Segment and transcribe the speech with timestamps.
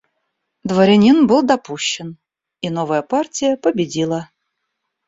[0.63, 2.17] Дворянин был допущен,
[2.61, 4.31] и новая партия победила.